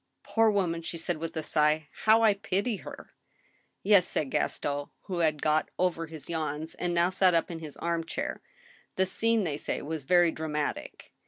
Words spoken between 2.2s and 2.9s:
I pity